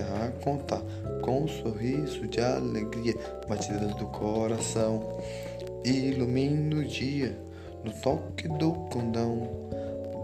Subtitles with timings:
[0.00, 0.82] a contar,
[1.22, 3.14] com um sorriso de alegria,
[3.48, 5.18] batidas do coração.
[5.84, 7.36] Ilumina o dia
[7.84, 9.48] no toque do condão,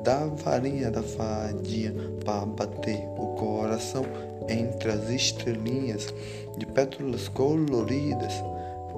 [0.03, 1.93] da varinha da fadinha,
[2.25, 4.05] para bater o coração
[4.49, 6.13] entre as estrelinhas
[6.59, 8.33] de pétalas coloridas.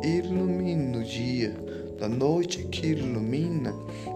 [0.03, 1.55] Ilumina o dia
[1.99, 3.75] da noite que ilumina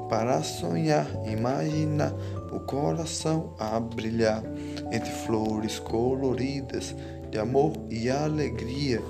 [0.09, 2.15] para sonhar, imaginar
[2.53, 4.43] o coração a brilhar
[4.93, 6.95] entre flores coloridas
[7.31, 9.01] de amor e alegria.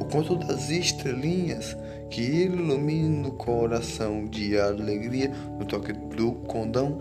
[0.00, 1.76] O conto das estrelinhas
[2.10, 5.30] que ilumina o coração de alegria.
[5.58, 6.98] No toque do condão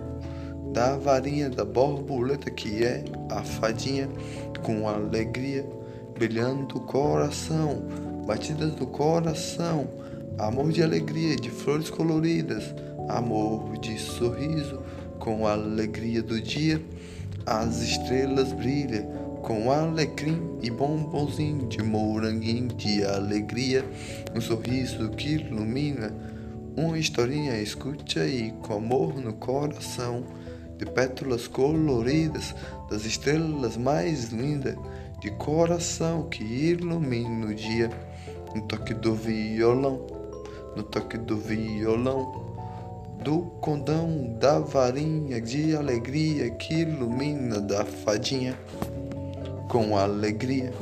[0.73, 4.09] da varinha da borboleta que é a fadinha
[4.63, 5.65] com alegria
[6.13, 7.83] brilhando o coração,
[8.27, 9.87] batidas do coração,
[10.37, 12.75] amor de alegria de flores coloridas,
[13.09, 14.83] amor de sorriso
[15.21, 16.83] com a alegria do dia,
[17.45, 23.85] as estrelas brilham com alecrim e bombonzinho de moranguinho de alegria,
[24.35, 26.11] um sorriso que ilumina,
[26.75, 30.23] uma historinha escute aí com amor no coração,
[30.77, 32.55] de pétalas coloridas,
[32.89, 34.75] das estrelas mais lindas,
[35.19, 37.91] de coração que ilumina o dia,
[38.55, 40.07] no toque do violão,
[40.75, 42.50] no toque do violão
[43.23, 48.57] do condão da varinha de alegria que ilumina da fadinha
[49.69, 50.73] com alegria.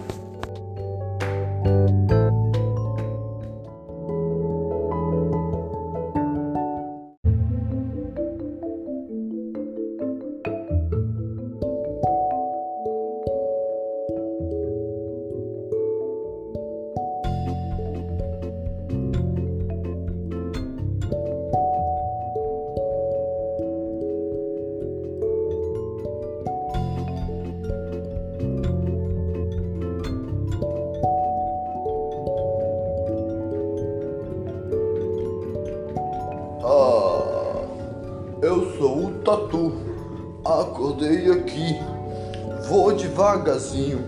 [43.70, 44.04] Devagarzinho,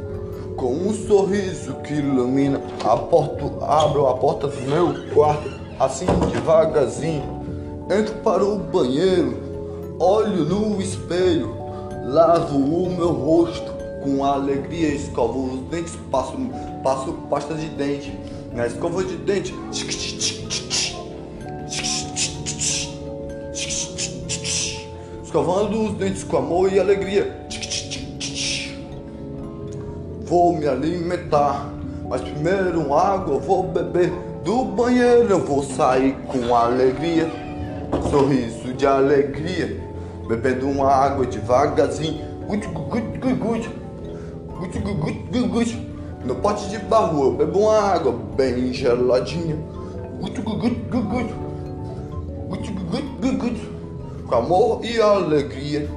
[0.55, 5.49] com um sorriso que ilumina a porta, abro a porta do meu quarto,
[5.79, 7.23] assim devagarzinho,
[7.89, 11.55] entro para o banheiro, olho no espelho,
[12.05, 13.71] lavo o meu rosto,
[14.03, 16.33] com alegria escovo os dentes, passo,
[16.83, 18.17] passo pasta de dente,
[18.53, 19.53] na escova de dente,
[25.23, 27.40] escovando os dentes com amor e alegria.
[30.31, 31.69] Vou me alimentar,
[32.07, 34.13] mas primeiro água vou beber.
[34.45, 37.29] Do banheiro eu vou sair com alegria,
[38.09, 39.77] sorriso de alegria,
[40.29, 42.23] bebendo uma água devagarzinho.
[42.47, 43.69] Gut, gut, gut, gut,
[44.47, 45.77] gut, gut, gut, gut.
[46.23, 49.57] No pote de barro eu bebo uma água bem geladinha.
[50.21, 51.29] Gut, gut, gut, gut, gut.
[52.47, 53.81] Gut, gut, gut, gut
[54.29, 55.89] com amor e alegria,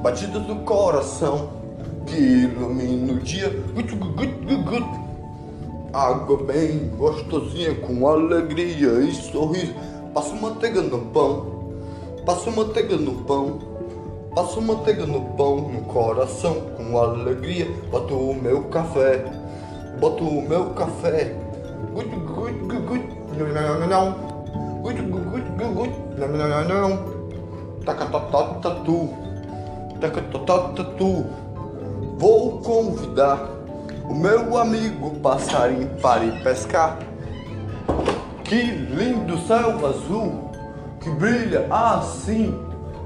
[0.00, 1.59] batidas do coração
[2.10, 3.50] que ilumina o dia.
[5.92, 9.74] Água bem gostosinha com alegria e sorriso.
[10.12, 11.46] Passo manteiga no pão,
[12.26, 13.58] passo manteiga no pão,
[14.34, 17.68] passo manteiga no pão, no coração com alegria.
[17.90, 19.24] Boto o meu café,
[20.00, 21.34] boto o meu café.
[21.94, 23.04] Gut, gut, gut, gut.
[23.38, 24.12] Não, não, não, não.
[24.82, 25.90] Gut, gut, gut, gut.
[26.18, 27.20] Não, não, não, não.
[32.20, 33.48] Vou convidar
[34.04, 36.98] o meu amigo passarinho para ir pescar.
[38.44, 40.50] Que lindo céu azul
[41.00, 42.54] que brilha assim,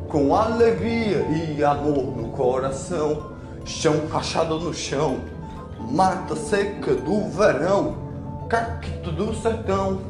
[0.08, 3.30] com alegria e amor no coração.
[3.64, 5.20] Chão rachado no chão,
[5.92, 7.94] mata seca do verão,
[8.48, 10.00] cacto do sertão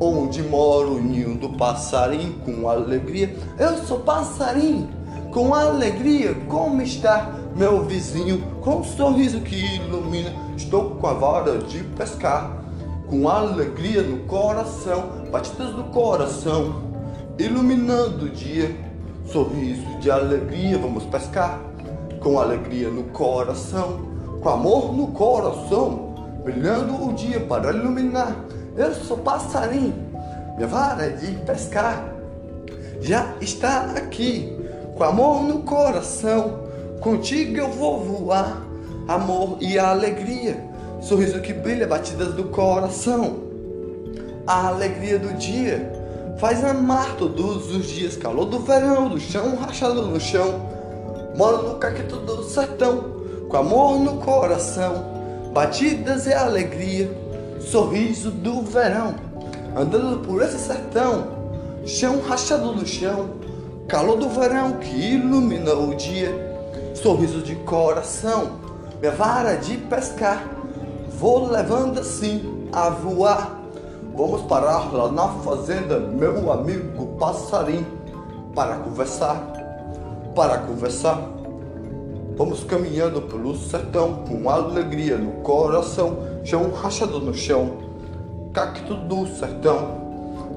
[0.00, 3.36] onde mora o ninho do passarinho com alegria.
[3.58, 4.88] Eu sou passarinho
[5.30, 6.34] com alegria.
[6.48, 10.32] Como está meu vizinho com um sorriso que ilumina?
[10.56, 12.62] Estou com a vara de pescar
[13.08, 16.82] com alegria no coração, batidas do coração,
[17.38, 18.84] iluminando o dia.
[19.26, 21.60] Sorriso de alegria, vamos pescar
[22.20, 24.00] com alegria no coração,
[24.40, 26.14] com amor no coração,
[26.44, 28.36] brilhando o dia para iluminar
[28.76, 29.94] eu sou passarinho,
[30.54, 32.12] minha vara de pescar
[33.00, 34.54] já está aqui,
[34.96, 36.65] com amor no coração.
[37.00, 38.62] Contigo eu vou voar,
[39.06, 40.64] amor e alegria,
[41.00, 43.44] sorriso que brilha, batidas do coração.
[44.46, 45.92] A alegria do dia
[46.38, 50.68] faz amar todos os dias, calor do verão, do chão rachado no chão.
[51.36, 53.16] Moro no caquito do sertão,
[53.48, 55.04] com amor no coração,
[55.52, 57.10] batidas e alegria,
[57.60, 59.14] sorriso do verão,
[59.76, 61.28] andando por esse sertão,
[61.84, 63.30] chão rachado no chão,
[63.86, 66.55] calor do verão que ilumina o dia,
[66.96, 68.52] sorriso de coração,
[69.00, 70.48] minha vara de pescar,
[71.18, 73.60] vou levando assim a voar.
[74.14, 77.86] Vamos parar lá na fazenda, meu amigo passarinho,
[78.54, 79.36] para conversar,
[80.34, 81.20] para conversar.
[82.34, 87.76] Vamos caminhando pelo sertão com alegria no coração, chão rachado no chão,
[88.54, 90.06] cacto do sertão.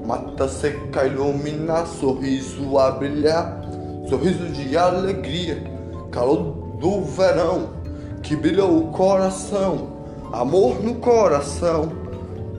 [0.06, 3.60] Mata seca ilumina, sorriso a brilhar,
[4.08, 5.79] sorriso de alegria,
[6.10, 7.80] calor do verão
[8.22, 9.88] que brilha o coração,
[10.32, 11.90] amor no coração,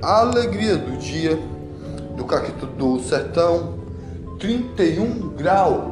[0.02, 1.40] alegria do dia,
[2.16, 3.76] do cacto do sertão,
[4.40, 5.84] 31 graus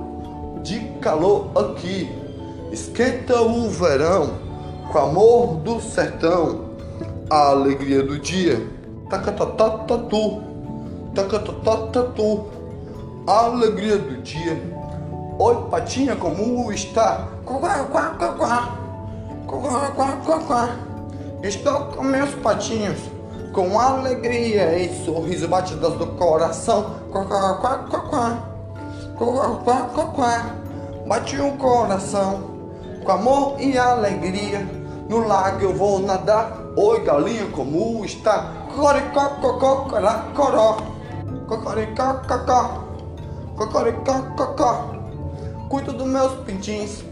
[0.63, 2.09] de calor aqui,
[2.71, 4.31] esquenta o verão,
[4.91, 6.69] com amor do sertão,
[7.29, 8.67] a alegria do dia,
[9.09, 10.41] tacatatatu,
[11.13, 12.45] tacatatatu,
[13.27, 14.78] alegria do dia.
[15.41, 17.25] Oi, patinha, como está?
[17.45, 18.77] Quá, quá, quá, quá.
[19.47, 20.69] Quá, quá, quá, quá.
[21.41, 22.99] Estou com meus patinhos,
[23.53, 26.93] com alegria e sorriso batidas do coração.
[27.09, 28.37] Quá, quá, quá, quá, quá.
[29.17, 30.45] Quá, quá, quá, quá.
[31.07, 32.41] Bate o coração,
[33.05, 34.67] com amor e alegria.
[35.07, 36.51] No lago eu vou nadar.
[36.75, 38.43] Oi, galinha, como está?
[38.75, 40.77] Cocoricó, cocó, corá, coró.
[41.47, 42.83] Cocoricó, cocó.
[43.55, 44.98] Cocoricó, cocó.
[45.69, 47.03] Cuido dos meus pintinhos,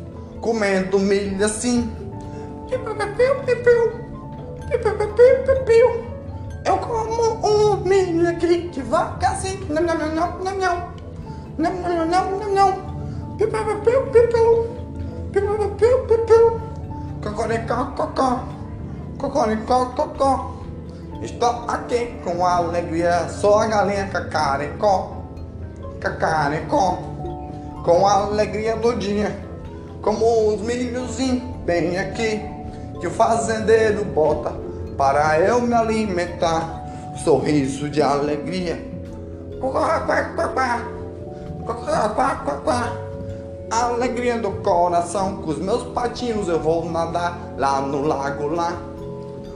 [0.42, 1.89] comendo milho assim.
[6.65, 9.65] Eu como um milho aqui devagarzinho.
[9.69, 10.98] Não, não, não, não, não, não.
[11.57, 13.38] Não, não, não, não, não.
[17.21, 18.44] Cocoricó, cocó.
[19.18, 20.57] Cocoricó, cocó.
[21.21, 25.13] Estou aqui com alegria, sou a galinha cacaricó,
[26.00, 27.00] cacaricó,
[27.88, 29.34] com alegria do dia,
[30.01, 32.42] como os milhozinhos bem aqui,
[33.00, 34.51] que o fazendeiro bota
[34.98, 36.84] para eu me alimentar,
[37.24, 38.78] sorriso de alegria.
[43.72, 48.74] Alegria do coração, com os meus patinhos eu vou nadar lá no lago lá.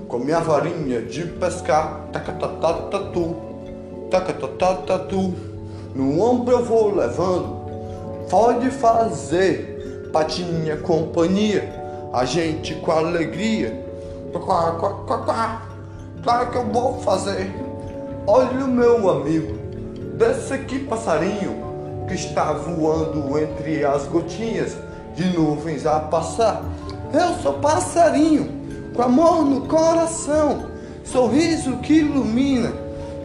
[0.07, 3.35] Com minha varinha de pescar, tacatatatu,
[4.09, 5.33] tacatatatu,
[5.93, 7.60] no ombro eu vou levando,
[8.31, 11.69] pode fazer, patinha companhia,
[12.13, 13.85] a gente com alegria,
[14.31, 15.61] quá, quá, quá, quá.
[16.23, 17.53] claro que eu vou fazer,
[18.25, 19.57] olha o meu amigo,
[20.17, 24.77] desse aqui passarinho, que está voando entre as gotinhas
[25.13, 26.63] de nuvens a passar,
[27.13, 28.49] eu sou passarinho,
[28.95, 30.67] com amor no coração,
[31.03, 32.71] sorriso que ilumina,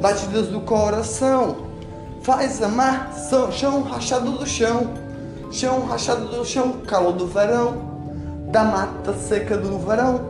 [0.01, 1.66] batidas do coração,
[2.27, 3.13] faz amar
[3.53, 4.91] chão rachado do chão,
[5.53, 7.77] chão rachado do chão, calor do verão,
[8.51, 10.23] da mata seca do verão,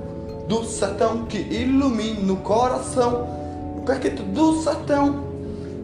[0.47, 3.27] do sertão que ilumina o coração,
[3.79, 5.25] o caqueto do sertão?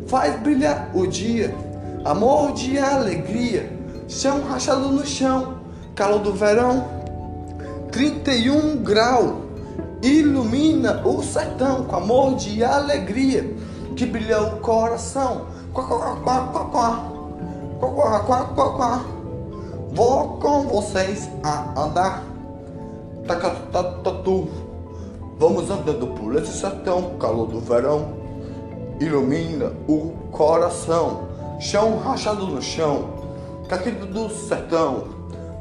[0.07, 1.55] Faz brilhar o dia,
[2.05, 3.73] amor de alegria,
[4.07, 5.61] chão rachado no chão,
[5.95, 6.91] calor do verão,
[7.91, 9.33] 31 graus,
[10.03, 15.47] ilumina o sertão com amor de alegria que brilha o coração.
[19.95, 22.25] Vou com vocês a andar.
[25.39, 28.09] Vamos andando por esse sertão, calor do verão.
[29.01, 31.33] Ilumina o coração.
[31.63, 33.05] Chão rachado no chão,
[33.69, 35.05] caquido do sertão.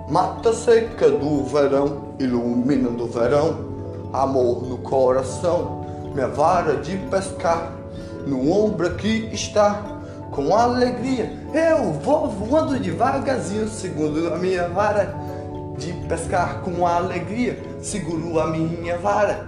[0.10, 3.56] Mata seca do verão, ilumina do verão,
[4.12, 7.72] amor no coração, minha vara de pescar,
[8.25, 10.01] no ombro aqui está,
[10.32, 15.13] com alegria, eu vou voando devagarzinho, segundo a minha vara.
[15.78, 19.48] De pescar com alegria, seguro a minha vara.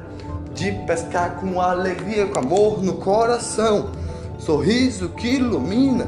[0.54, 3.92] De pescar com alegria, com amor no coração,
[4.38, 6.08] sorriso que ilumina,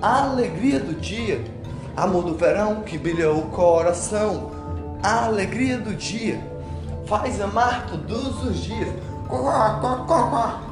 [0.00, 1.44] a alegria do dia.
[1.96, 4.50] Amor do verão que brilha o coração,
[5.02, 6.40] a alegria do dia,
[7.06, 8.88] faz amar todos os dias.
[9.28, 10.65] Quá.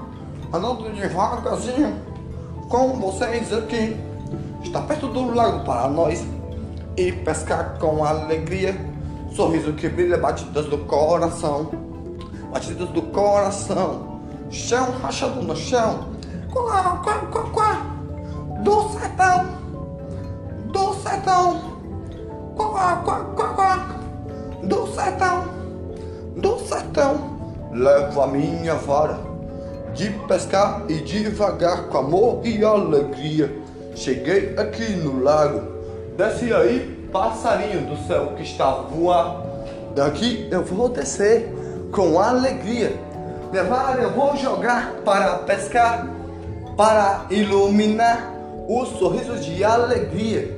[0.55, 1.97] Andando devagarzinho
[2.69, 3.97] com vocês aqui,
[4.63, 6.25] está perto do lago para nós
[6.97, 8.73] e pescar com alegria,
[9.35, 11.73] sorriso que brilha, batidas do coração,
[12.53, 16.07] batidas do coração, chão rachado no chão,
[16.53, 17.87] quá, quá, quá, quá,
[18.63, 19.47] do sertão.
[20.73, 21.63] Do sertão,
[22.55, 23.87] quá, quá, quá, quá,
[24.63, 25.49] do sertão,
[26.37, 27.19] do sertão.
[27.73, 29.34] Levo a minha vara
[29.95, 33.51] de pescar e devagar com amor e alegria.
[33.95, 35.63] Cheguei aqui no lago,
[36.17, 39.45] desce aí, passarinho do céu que está voando.
[39.95, 41.49] Daqui eu vou descer
[41.93, 42.93] com alegria.
[43.69, 46.09] Vara eu vou jogar para pescar,
[46.77, 48.35] para iluminar
[48.67, 50.51] o sorriso de alegria.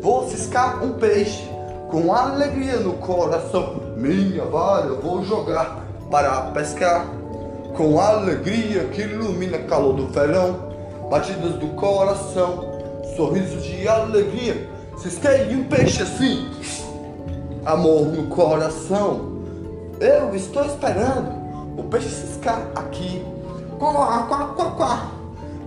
[0.00, 1.48] Vou ciscar um peixe
[1.88, 3.94] com alegria no coração.
[3.96, 7.06] Minha vara eu vou jogar para pescar
[7.76, 10.72] com alegria que ilumina calor do verão,
[11.10, 12.64] batidas do coração,
[13.16, 14.68] sorriso de alegria.
[14.98, 16.50] Cisquei um peixe assim,
[17.64, 19.32] amor no coração.
[20.00, 21.32] Eu estou esperando
[21.76, 23.24] o peixe ciscar aqui.
[23.78, 25.06] Quá, quá, quá, quá.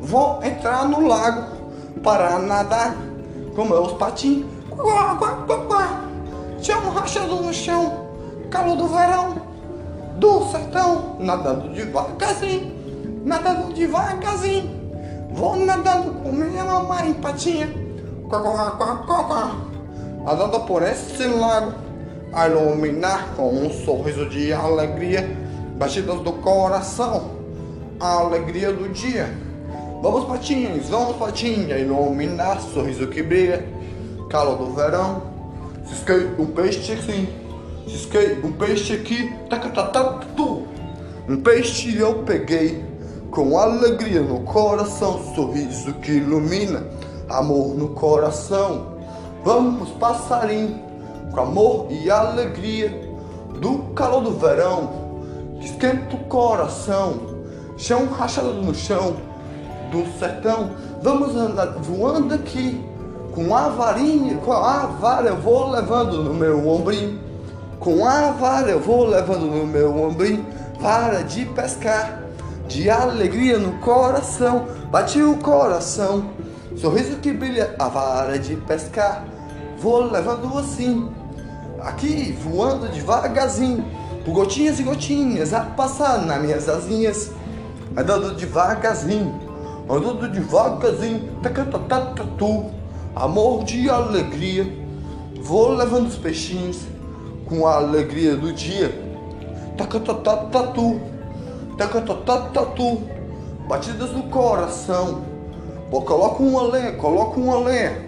[0.01, 1.55] Vou entrar no lago
[2.03, 2.95] para nadar
[3.55, 4.45] com meus patinhos.
[4.69, 6.01] Quá, quá, quá, quá.
[6.61, 8.07] Chão rachado no chão,
[8.49, 9.54] calor do verão
[10.17, 12.71] do sertão, nadando devagarzinho,
[13.25, 14.75] nadando devagarzinho.
[15.31, 17.69] Vou nadando com minha mamãe patinha,
[20.23, 21.73] nadando por esse lago,
[22.31, 25.27] a iluminar com um sorriso de alegria,
[25.77, 27.31] batidas do coração,
[27.99, 29.29] a alegria do dia.
[30.01, 33.65] Vamos patinhos, vamos patinha, iluminar, sorriso que brilha,
[34.29, 35.21] calor do verão,
[35.85, 37.44] cisquei um peixe sim
[37.87, 40.67] Cisquei um peixe aqui, tacatatatu.
[41.29, 42.83] Um peixe eu peguei,
[43.29, 46.83] com alegria no coração, sorriso que ilumina,
[47.29, 48.95] amor no coração.
[49.43, 50.79] Vamos, passarinho,
[51.31, 52.89] com amor e alegria,
[53.59, 54.89] do calor do verão,
[55.59, 57.19] que esquenta o coração,
[57.77, 59.17] chão rachado no chão,
[59.91, 60.71] do sertão.
[61.01, 62.83] Vamos andar voando aqui,
[63.33, 67.24] com a varinha, com a vara eu vou levando no meu ombrinho.
[67.79, 70.45] Com a vara eu vou levando no meu ombrinho,
[70.79, 72.23] vara de pescar,
[72.67, 76.31] de alegria no coração, bate o coração,
[76.77, 79.25] sorriso que brilha, a vara de pescar,
[79.77, 81.09] vou levando assim,
[81.81, 83.85] aqui voando devagarzinho,
[84.23, 87.31] por gotinhas e gotinhas a passar nas minhas asinhas,
[87.95, 89.37] andando devagarzinho,
[89.87, 92.65] andando devagarzinho, tacatatatatu,
[93.15, 94.65] amor de alegria,
[95.41, 96.94] vou levando os peixinhos
[97.47, 98.91] com a alegria do dia.
[99.77, 100.99] Tacatatatu,
[101.77, 103.01] tacatatatu,
[103.67, 105.21] batidas no coração.
[105.89, 108.03] Pô, coloca uma lenha, coloca uma lenha.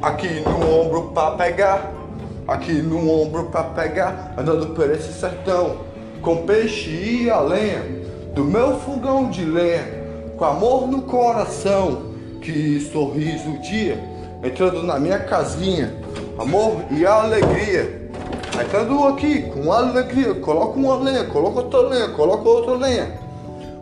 [0.00, 1.92] Aqui no ombro pra pegar,
[2.46, 5.78] aqui no ombro pra pegar, andando por esse sertão,
[6.22, 7.82] com peixe e a lenha,
[8.34, 9.84] do meu fogão de lenha,
[10.36, 13.98] com amor no coração, que sorriso o dia,
[14.44, 15.92] entrando na minha casinha,
[16.38, 18.06] amor e alegria.
[18.62, 23.18] Entrando aqui com alegria, coloca uma lenha, coloca outra lenha, coloca outra lenha.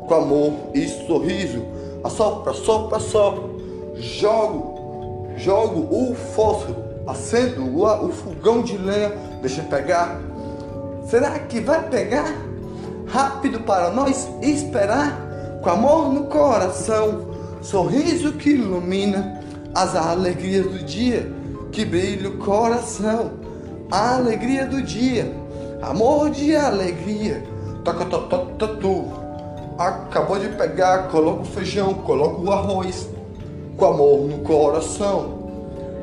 [0.06, 1.64] Com amor e sorriso,
[2.02, 3.54] assopra, sopra, sopra.
[3.96, 10.20] Jogo, jogo o fósforo, acendo o, o fogão de lenha, deixa pegar.
[11.06, 12.34] Será que vai pegar?
[13.06, 17.26] Rápido para nós esperar, com amor no coração,
[17.62, 19.40] sorriso que ilumina
[19.74, 21.33] as alegrias do dia
[21.74, 23.32] que brilha o coração,
[23.90, 25.34] a alegria do dia,
[25.82, 27.42] amor de alegria.
[27.82, 29.06] Toca, toca, toca, tu.
[29.76, 33.08] Acabou de pegar, coloca o feijão, coloca o arroz,
[33.76, 35.50] com amor no coração.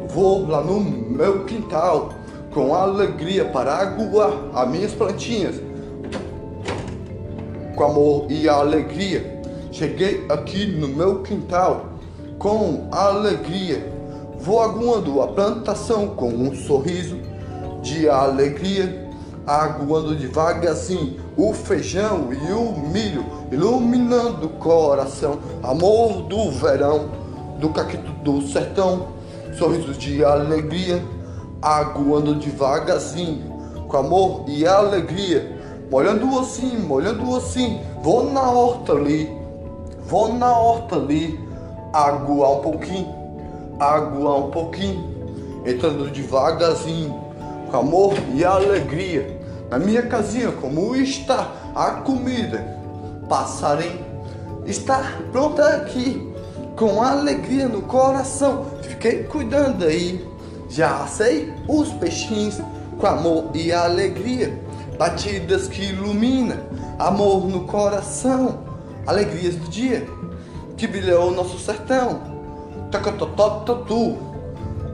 [0.09, 2.09] Vou lá no meu quintal,
[2.53, 5.55] com alegria para aguar as minhas plantinhas.
[7.77, 11.85] Com amor e alegria, cheguei aqui no meu quintal,
[12.37, 14.00] com alegria
[14.41, 17.15] Vou aguando a plantação com um sorriso
[17.83, 19.07] de alegria,
[19.45, 27.09] aguando devagarzinho o feijão e o milho, iluminando o coração, amor do verão,
[27.59, 29.09] do caquito do sertão,
[29.59, 31.03] sorrisos de alegria,
[31.61, 33.43] aguando devagarzinho,
[33.87, 35.55] com amor e alegria,
[35.91, 39.29] molhando assim, molhando assim, vou na horta ali,
[40.03, 41.39] vou na horta ali,
[41.93, 43.20] aguar um pouquinho
[43.81, 47.19] água um pouquinho, entrando devagarzinho,
[47.71, 49.39] com amor e alegria.
[49.71, 52.77] Na minha casinha, como está a comida,
[53.27, 54.11] passarinho
[54.65, 56.31] está pronta aqui,
[56.75, 58.65] com alegria no coração.
[58.83, 60.27] Fiquei cuidando aí,
[60.69, 62.61] já sei os peixinhos,
[62.99, 64.61] com amor e alegria.
[64.97, 66.61] Batidas que ilumina,
[66.99, 68.59] amor no coração,
[69.07, 70.07] alegrias do dia
[70.77, 72.30] que brilhou o nosso sertão
[72.91, 74.17] Tacatototatu.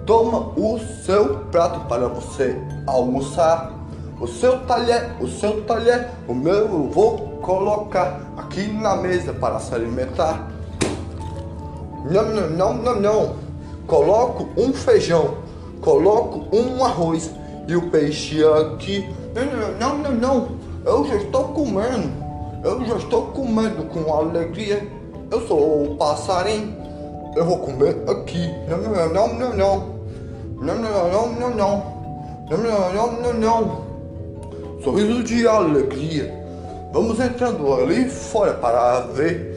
[0.06, 3.74] Toma o seu prato para você almoçar.
[4.20, 9.60] o seu talher, o seu talher, o meu eu vou colocar aqui na mesa para
[9.60, 10.50] se alimentar.
[12.10, 13.36] Não, não, não, não, não.
[13.86, 15.36] Coloco um feijão,
[15.82, 17.30] coloco um arroz
[17.68, 19.08] e o peixe aqui.
[19.36, 20.48] Não, não, não, não.
[20.86, 22.12] Eu já estou comendo.
[22.63, 24.88] Eu já estou comendo com alegria.
[25.30, 26.75] Eu sou o passarinho.
[27.36, 28.51] Eu vou comer aqui.
[28.67, 29.98] Não, não, não, não, não.
[30.60, 31.98] Não, não, não, não, não.
[32.50, 33.88] Não, não, não, não.
[34.84, 36.34] Sorriso de alegria.
[36.93, 39.55] Vamos entrando ali fora para ver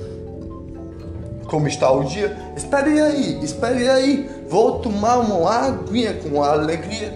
[1.47, 2.37] como está o dia.
[2.57, 4.29] Espere aí, espere aí.
[4.49, 7.13] Vou tomar uma aguinha com alegria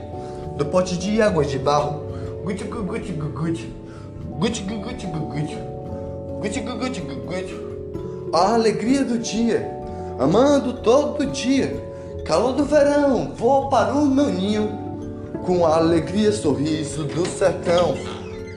[0.56, 2.04] do pote de água de barro.
[2.44, 3.74] Gucci, gucci, gucci.
[4.38, 5.58] Gucci, gucci, gucci.
[6.40, 7.74] Gucci, gucci, gucci.
[8.32, 9.83] A alegria do dia,
[10.18, 11.92] amando todo dia.
[12.24, 14.84] Calor do verão, vou para o meu ninho
[15.44, 17.94] com a alegria sorriso do sertão.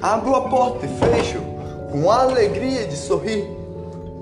[0.01, 1.39] Abro a porta e fecho
[1.91, 3.45] com a alegria de sorrir.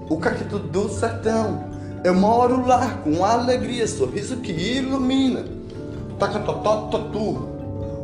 [0.10, 1.64] O cacto do sertão.
[2.04, 5.44] Eu moro lá com alegria, sorriso que ilumina.
[6.20, 7.56] Tacatototatu.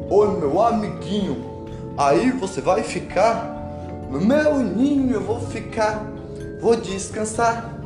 [0.10, 1.66] Oi, meu amiguinho.
[1.98, 3.58] Aí você vai ficar.
[4.10, 6.06] No meu ninho eu vou ficar.
[6.60, 7.81] Vou descansar.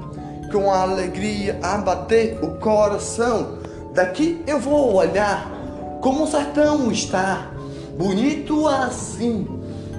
[0.51, 3.57] Com a alegria a bater o coração.
[3.93, 5.51] Daqui eu vou olhar
[6.01, 7.49] como o sertão está,
[7.97, 9.47] bonito assim.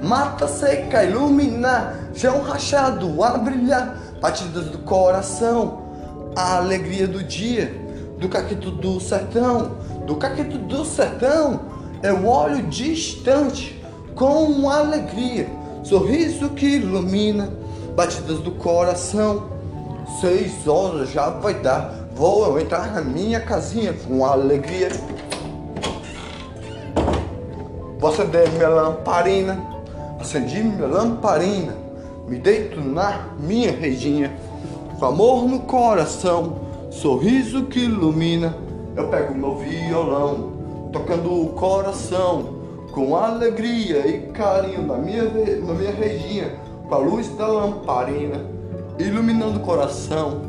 [0.02, 5.82] Mata seca iluminar, chão rachado a brilhar, batidas do coração,
[6.36, 7.74] a alegria do dia,
[8.18, 9.72] do caquito do sertão,
[10.06, 11.62] do caquito do sertão.
[12.02, 13.82] Eu olho distante,
[14.14, 15.48] com alegria,
[15.82, 17.50] sorriso que ilumina,
[17.96, 19.55] batidas do coração.
[20.20, 24.88] Seis horas já vai dar, vou entrar na minha casinha com alegria.
[27.99, 29.62] Vou acender minha lamparina,
[30.19, 31.75] acendi minha lamparina,
[32.26, 34.34] me deito na minha redinha,
[34.99, 38.56] com amor no coração, sorriso que ilumina.
[38.97, 40.52] Eu pego meu violão,
[40.92, 42.56] tocando o coração,
[42.92, 46.54] com alegria e carinho na minha, na minha redinha,
[46.88, 48.47] com a luz da lamparina,
[48.99, 50.41] iluminando o coração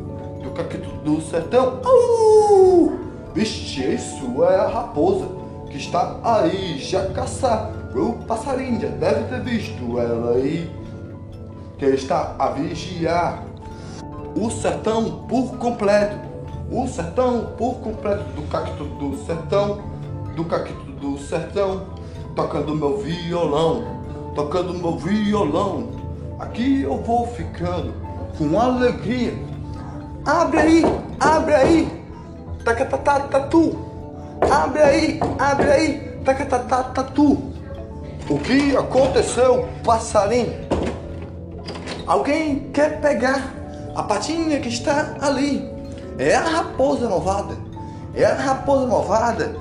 [0.42, 1.82] do caquito do sertão.
[3.34, 5.28] Vixe, isso é a raposa
[5.70, 7.72] que está aí já caçar.
[7.96, 10.72] O passarinho já deve ter visto ela aí,
[11.78, 13.44] que está a vigiar.
[14.36, 16.18] O sertão por completo,
[16.72, 19.80] o sertão por completo, do cacto do sertão,
[20.36, 21.88] do cacto do sertão,
[22.36, 23.84] tocando meu violão,
[24.36, 25.90] tocando meu violão.
[26.40, 28.07] Aqui eu vou ficando
[28.38, 29.34] com alegria.
[30.26, 30.84] Abre aí,
[31.20, 32.04] abre aí,
[32.64, 33.78] tacatatatu.
[34.50, 37.54] Abre aí, abre aí, tacatatatu.
[38.30, 40.54] O que aconteceu, passarinho?
[42.06, 43.54] Alguém quer pegar
[43.96, 45.70] a patinha que está ali?
[46.18, 47.56] É a raposa malvada.
[48.14, 49.56] É a raposa malvada.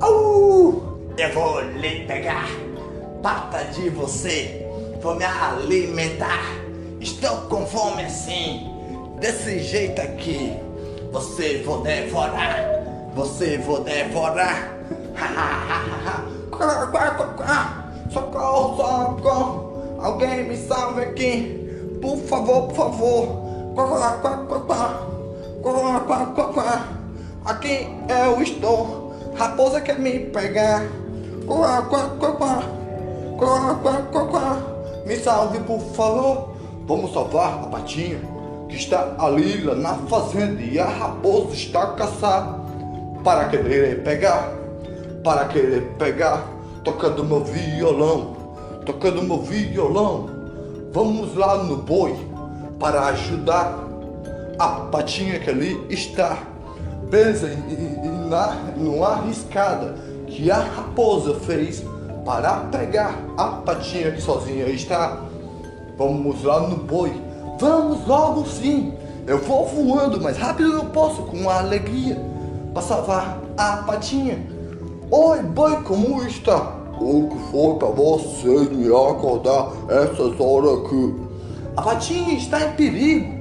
[0.00, 0.98] Au!
[1.18, 2.48] Eu vou lhe pegar,
[3.22, 4.66] pata de você.
[5.00, 6.65] Vou me alimentar.
[7.06, 8.68] Estou com fome assim,
[9.20, 10.56] desse jeito aqui.
[11.12, 12.76] Você vou devorar
[13.16, 14.76] você vou devorar.
[18.12, 19.98] socorro, socorro.
[19.98, 21.98] Alguém me salve aqui.
[22.02, 23.46] Por favor, por favor.
[27.46, 29.14] Aqui eu estou.
[29.34, 30.82] Raposa quer me pegar.
[35.06, 36.55] Me salve, por favor.
[36.86, 38.18] Vamos salvar a patinha
[38.68, 42.60] que está ali lá na fazenda e a raposa está a caçar
[43.24, 44.52] para querer pegar,
[45.24, 46.46] para querer pegar,
[46.84, 48.36] tocando meu violão,
[48.84, 50.30] tocando meu violão.
[50.92, 52.14] Vamos lá no boi
[52.78, 53.78] para ajudar
[54.58, 56.38] a patinha que ali está
[57.10, 57.48] presa
[58.28, 59.96] na, numa arriscada
[60.26, 61.84] que a raposa fez
[62.24, 65.25] para pegar a patinha que sozinha está.
[65.98, 67.10] Vamos lá no boi,
[67.58, 68.92] vamos logo sim.
[69.26, 72.20] Eu vou voando mais rápido eu posso com alegria
[72.74, 74.46] para salvar a patinha.
[75.10, 76.74] Oi, boi, como está?
[77.00, 81.14] O que foi para você me acordar essas horas aqui?
[81.76, 83.34] A patinha está em perigo.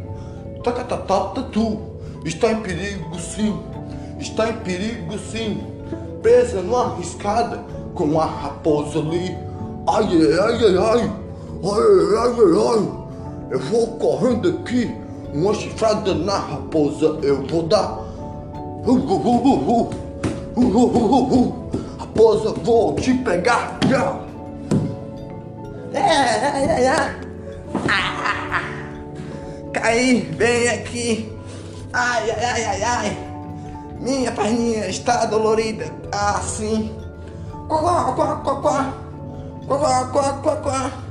[0.64, 1.78] Tacatatatu.
[2.24, 3.60] Está em perigo sim.
[4.20, 5.62] Está em perigo sim.
[6.22, 7.64] Presa numa arriscada
[7.94, 9.38] com a raposa ali.
[9.88, 10.08] Ai,
[10.40, 11.25] ai, ai, ai.
[11.66, 11.82] Ai,
[12.20, 13.06] ai.
[13.50, 14.96] Eu vou correndo aqui.
[15.34, 18.00] Uma chifrada na raposa eu vou dar.
[21.98, 23.80] Raposa, vou te pegar.
[25.94, 27.16] Ai, ai, ai.
[27.90, 28.62] Ah,
[29.74, 31.34] caí bem aqui.
[31.92, 33.18] Ai, ai, ai, ai, ai.
[34.00, 35.86] Minha perninha está dolorida.
[36.12, 36.92] Assim.
[37.68, 38.94] Quá, quá, quá, quá.
[39.68, 41.05] Quá, quá, quá, quá, quá.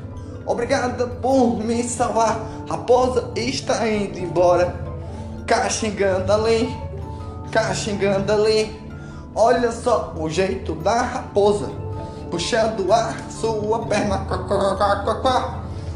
[0.46, 2.38] Obrigada por me salvar.
[2.68, 4.74] Raposa está indo embora.
[5.46, 6.74] Caxingando ali.
[7.50, 8.78] Caxingando ali.
[9.34, 11.70] Olha só o jeito da raposa.
[12.30, 14.26] Puxando a sua perna.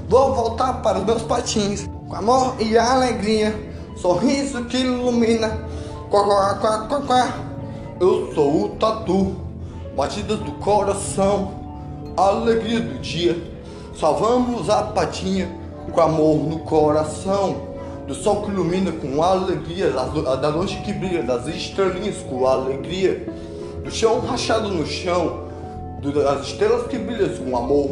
[0.08, 1.87] Vou voltar para os meus patins.
[2.08, 3.54] Com amor e alegria.
[3.96, 5.58] Sorriso que ilumina.
[8.00, 9.37] Eu sou o tatu.
[9.94, 11.52] Batidas do coração.
[12.16, 13.57] Alegria do dia.
[13.98, 15.50] Salvamos a patinha
[15.92, 17.66] com amor no coração.
[18.06, 23.26] Do sol que ilumina com alegria, da noite que brilha, das estrelinhas com alegria.
[23.82, 25.48] Do chão rachado no chão,
[26.00, 27.90] das estrelas que brilham com amor.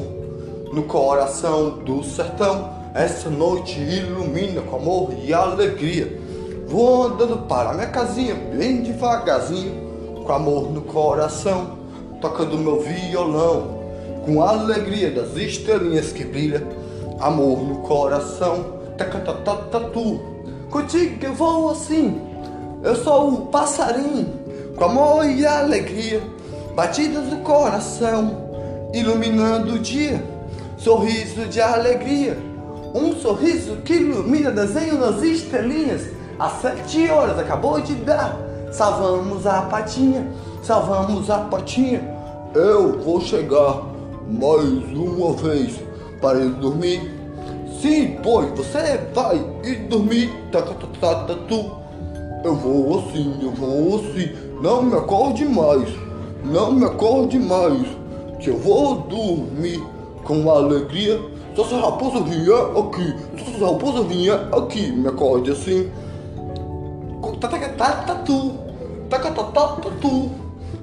[0.73, 6.21] No coração do sertão, essa noite ilumina com amor e alegria.
[6.69, 11.79] Vou andando para minha casinha, bem devagarzinho, com amor no coração,
[12.21, 13.76] tocando meu violão
[14.27, 16.67] com a alegria das estrelinhas que brilha,
[17.21, 20.21] amor no coração, tatu.
[20.69, 22.21] Contigo eu vou assim,
[22.83, 24.29] eu sou um passarinho,
[24.75, 26.21] com amor e alegria,
[26.75, 30.21] batidas do coração, iluminando o dia,
[30.77, 32.37] sorriso de alegria,
[32.93, 36.03] um sorriso que ilumina desenho nas estrelinhas,
[36.37, 38.37] às sete horas acabou de dar,
[38.73, 40.27] salvamos a patinha,
[40.65, 42.03] salvamos a patinha,
[42.55, 43.96] eu vou chegar
[44.29, 45.81] mais uma vez
[46.21, 47.13] para ir dormir.
[47.81, 51.71] Sim, pois você vai ir dormir, tá, tá, tá, tá, tu.
[52.45, 54.31] Eu vou assim, eu vou assim.
[54.63, 55.89] Não me acorde mais,
[56.45, 57.87] não me acorde mais,
[58.41, 59.83] que eu vou dormir
[60.25, 61.21] com alegria.
[61.55, 65.91] Se essa raposa vier aqui, se essa raposa vier aqui, me acorde assim.
[67.41, 68.53] Tá, tá, tá, tá, tu.
[69.11, 70.31] Tá, tá, tá, tá, tu.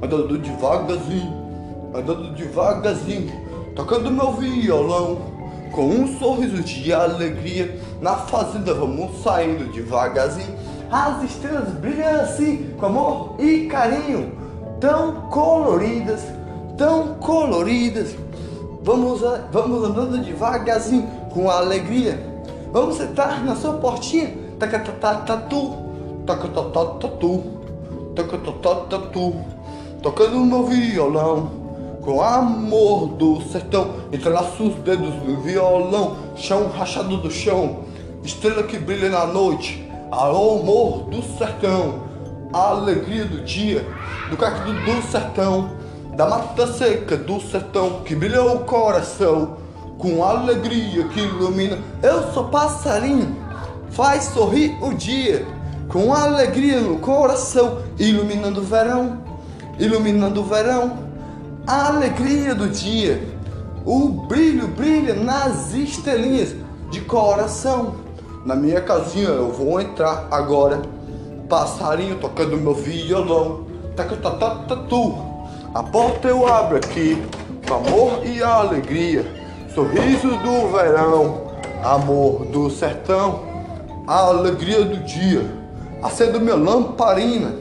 [0.02, 1.43] Andando devagarzinho
[1.94, 3.32] andando devagarzinho,
[3.76, 5.18] tocando meu violão,
[5.72, 7.80] com um sorriso de alegria.
[8.02, 10.56] Na fazenda vamos saindo devagarzinho,
[10.92, 14.34] as estrelas brilham assim, com amor e carinho,
[14.80, 16.22] tão coloridas,
[16.78, 18.16] tão coloridas.
[18.82, 22.20] Vamos, vamos andando devagarzinho, com alegria.
[22.72, 25.74] Vamos sentar na sua portinha, tacatatatu,
[26.26, 27.44] tacatatatu,
[28.16, 29.36] tacatatatu,
[30.02, 31.63] tocando meu violão
[32.04, 37.86] com amor do sertão, entrelaça os dedos no violão, chão rachado do chão,
[38.24, 42.04] estrela que brilha na noite, amor do sertão,
[42.52, 43.88] a alegria do dia,
[44.30, 45.72] do cacto do sertão,
[46.16, 49.58] da mata seca do sertão, que brilha o coração,
[49.98, 51.80] com alegria que ilumina.
[52.02, 53.36] Eu sou passarinho,
[53.92, 55.48] faz sorrir o dia,
[55.88, 59.24] com alegria no coração, iluminando o verão,
[59.80, 61.03] iluminando o verão
[61.66, 63.22] a alegria do dia,
[63.86, 66.56] o brilho brilha nas estrelinhas
[66.90, 67.96] de coração.
[68.46, 70.82] Na minha casinha eu vou entrar agora,
[71.48, 75.16] passarinho tocando meu violão, tacatatatu.
[75.74, 77.24] A porta eu abro aqui,
[77.66, 79.26] com amor e alegria,
[79.74, 81.44] sorriso do verão,
[81.82, 83.40] amor do sertão,
[84.06, 85.50] a alegria do dia.
[86.02, 87.56] Acendo minha lamparina,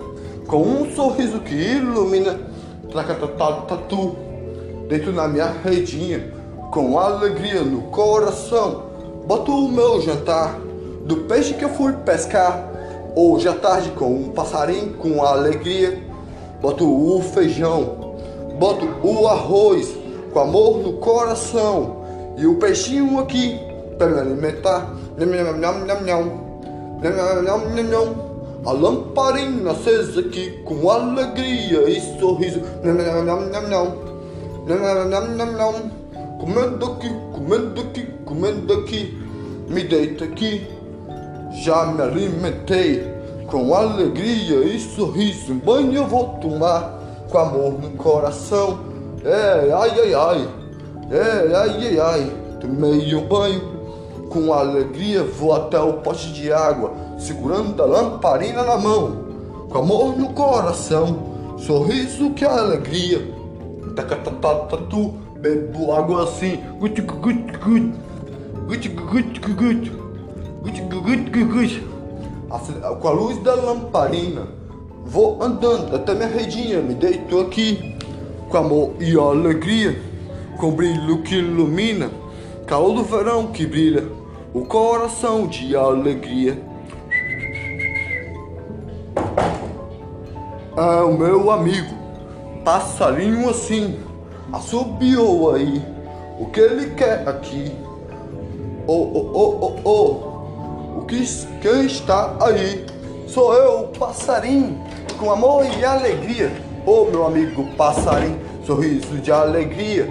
[0.49, 2.52] com um sorriso que ilumina
[2.93, 4.17] tatu,
[4.89, 6.33] dentro na minha redinha,
[6.71, 8.85] com alegria no coração.
[9.27, 10.59] Boto o meu jantar
[11.05, 12.71] do peixe que eu fui pescar.
[13.15, 16.03] Hoje à tarde com um passarinho com alegria.
[16.61, 18.17] Boto o feijão,
[18.59, 19.95] boto o arroz
[20.33, 22.03] com amor no coração.
[22.37, 23.61] E o peixinho aqui
[23.99, 24.95] para me alimentar.
[25.19, 26.43] Nham, nham, nham, nham, nham.
[27.03, 28.32] Nham, nham, nham, nham.
[28.65, 32.61] A lamparina acesa aqui com alegria e sorriso.
[32.85, 34.13] Não, não, não, não, não.
[34.67, 35.91] Não, não, não, não,
[36.39, 39.19] Comendo aqui, comendo aqui, comendo aqui.
[39.69, 40.67] Me deito aqui.
[41.65, 43.03] Já me alimentei
[43.49, 45.53] com alegria e sorriso.
[45.53, 48.79] Um banho eu vou tomar com amor no coração.
[49.25, 50.49] É, ai, ai, ai.
[51.11, 52.33] É, ai, ai, ai.
[52.61, 53.73] Tomei um banho
[54.33, 56.93] com alegria vou até o pote de água,
[57.27, 63.21] segurando a lamparina na mão, com amor no coração, sorriso que alegria.
[63.95, 67.95] Tacatatatu, bebo água assim, gut gut gut, gut
[68.67, 69.41] gut gut
[70.91, 71.83] gut, gut gut.
[73.01, 74.49] Com a luz da lamparina,
[75.05, 77.97] vou andando até minha redinha, me deito aqui,
[78.49, 80.01] com amor e alegria,
[80.59, 82.11] com brilho que ilumina
[82.67, 84.07] calor do verão que brilha.
[84.55, 86.72] O coração de alegria.
[90.83, 91.95] É o meu amigo,
[92.65, 94.01] passarinho assim,
[94.53, 95.81] assobiou aí.
[96.41, 97.71] O que ele quer aqui?
[98.89, 100.99] Oh, oh, oh, oh, oh.
[100.99, 101.25] O que
[101.61, 102.85] quem está aí?
[103.29, 104.85] Sou eu, passarinho,
[105.21, 106.51] com amor e alegria.
[106.85, 110.09] Oh, meu amigo passarinho, sorriso de alegria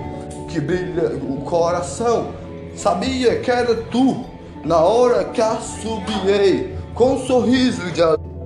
[0.48, 2.30] que brilha o coração.
[2.78, 4.24] Sabia que era tu
[4.64, 8.02] na hora que assobiei com sorriso de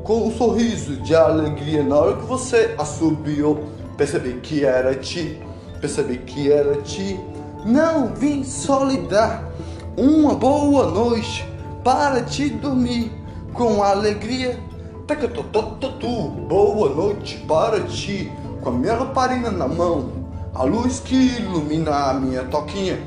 [0.05, 3.65] com um sorriso de alegria na hora que você assobiou
[3.97, 5.41] percebi que era ti
[5.85, 7.19] percebi que era ti.
[7.63, 9.51] Não vim só lhe dar
[9.95, 11.47] uma boa noite
[11.83, 13.11] para te dormir
[13.53, 14.59] com alegria.
[15.07, 18.31] Tu boa noite para ti.
[18.61, 20.09] Com a minha lamparina na mão
[20.55, 22.97] a luz que ilumina a minha toquinha.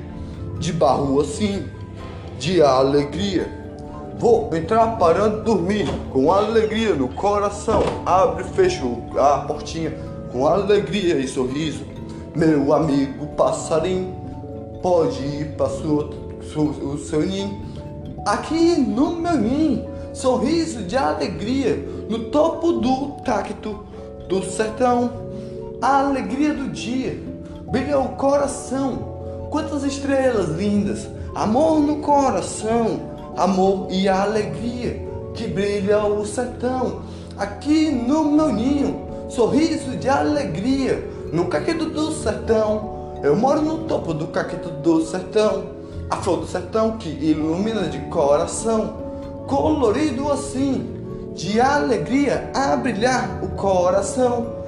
[0.59, 1.67] De barro assim
[2.39, 3.58] de alegria.
[4.19, 7.85] Vou entrar parando dormir com alegria no coração.
[8.05, 8.83] Abre e fecha
[9.17, 9.97] a portinha
[10.33, 11.85] com alegria e sorriso.
[12.35, 14.17] Meu amigo passarinho,
[14.83, 17.63] pode ir para o seu ninho.
[18.27, 21.77] Aqui no meu ninho, sorriso de alegria
[22.09, 23.85] no topo do cacto
[24.29, 25.13] do sertão.
[25.81, 27.17] A alegria do dia
[27.71, 29.49] brilha o coração.
[29.49, 33.08] Quantas estrelas lindas amor no coração,
[33.39, 37.03] amor e alegria que brilha o sertão.
[37.37, 43.19] Aqui no meu ninho, sorriso de alegria, no caqueto do sertão.
[43.23, 45.65] Eu moro no topo do caqueto do sertão,
[46.11, 48.95] a flor do sertão que ilumina de coração,
[49.47, 54.59] colorido assim, de alegria a brilhar o coração.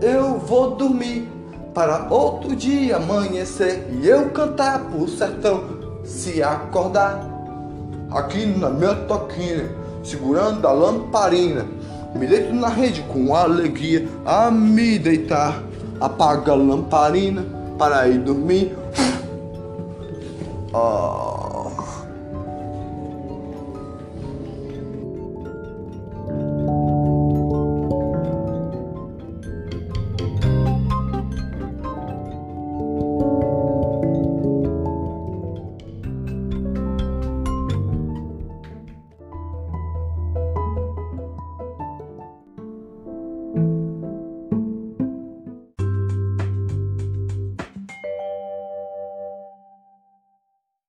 [0.00, 1.28] Eu vou dormir
[1.72, 5.64] para outro dia amanhecer e eu cantar pro sertão
[6.04, 7.33] se acordar.
[8.14, 9.68] Aqui na minha toquinha,
[10.04, 11.66] segurando a lamparina,
[12.14, 15.60] me deito na rede com alegria a me deitar.
[16.00, 17.44] Apaga a lamparina
[17.76, 18.76] para ir dormir.
[20.72, 21.33] Ah.